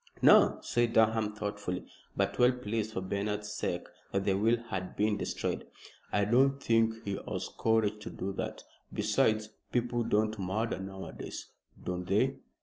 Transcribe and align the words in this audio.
"No," 0.23 0.57
said 0.61 0.93
Durham, 0.93 1.33
thoughtfully, 1.35 1.85
but 2.17 2.39
well 2.39 2.51
pleased 2.53 2.93
for 2.93 3.01
Bernard's 3.01 3.51
sake 3.51 3.85
that 4.11 4.25
the 4.25 4.33
will 4.33 4.57
had 4.57 4.95
been 4.95 5.15
destroyed. 5.15 5.67
"I 6.11 6.25
don't 6.25 6.59
think 6.59 7.03
he 7.05 7.17
has 7.27 7.51
courage 7.59 8.01
to 8.01 8.09
do 8.09 8.33
that. 8.33 8.63
Besides, 8.91 9.49
people 9.71 10.03
don't 10.03 10.39
murder 10.39 10.79
nowadays." 10.79 11.49
"Don't 11.85 12.07
they?" 12.07 12.37